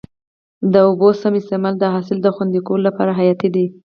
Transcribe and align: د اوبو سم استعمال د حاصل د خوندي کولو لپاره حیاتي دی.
د 0.73 0.75
اوبو 0.87 1.09
سم 1.21 1.33
استعمال 1.39 1.73
د 1.79 1.83
حاصل 1.93 2.17
د 2.21 2.27
خوندي 2.35 2.61
کولو 2.67 2.83
لپاره 2.89 3.17
حیاتي 3.19 3.49
دی. 3.55 3.65